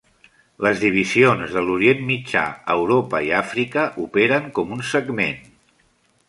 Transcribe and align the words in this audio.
Les 0.67 0.79
divisions 0.85 1.43
de 1.57 1.61
l'Orient 1.65 2.01
Mitjà, 2.07 2.45
Europa 2.77 3.21
i 3.27 3.29
Àfrica 3.41 3.85
operen 4.07 4.49
com 4.57 4.75
un 4.79 4.83
segment. 4.95 5.39